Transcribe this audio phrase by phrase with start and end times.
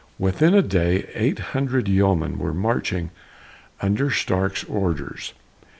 [0.17, 3.11] Within a day, eight hundred yeomen were marching
[3.79, 5.33] under Stark's orders.